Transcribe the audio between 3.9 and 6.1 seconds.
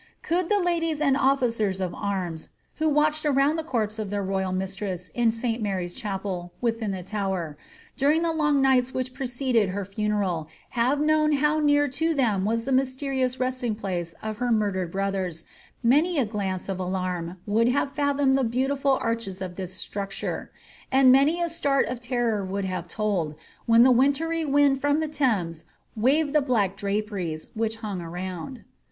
of their roval mistress in St. Mary's